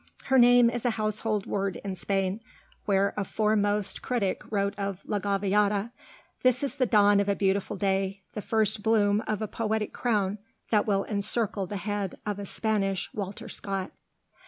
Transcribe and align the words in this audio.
Her 0.23 0.39
name 0.39 0.71
is 0.71 0.83
a 0.83 0.89
household 0.97 1.45
word 1.45 1.75
in 1.83 1.95
Spain, 1.95 2.41
where 2.85 3.13
a 3.17 3.23
foremost 3.23 4.01
critic 4.01 4.41
wrote 4.51 4.73
of 4.75 5.05
'La 5.05 5.19
Gaviota': 5.19 5.91
"This 6.41 6.63
is 6.63 6.77
the 6.77 6.87
dawn 6.87 7.19
of 7.19 7.29
a 7.29 7.35
beautiful 7.35 7.77
day, 7.77 8.23
the 8.33 8.41
first 8.41 8.81
bloom 8.81 9.21
of 9.27 9.43
a 9.43 9.47
poetic 9.47 9.93
crown 9.93 10.39
that 10.71 10.87
will 10.87 11.05
encircle 11.05 11.67
the 11.67 11.77
head 11.77 12.15
of 12.25 12.39
a 12.39 12.47
Spanish 12.47 13.11
Walter 13.13 13.47
Scott." 13.47 13.91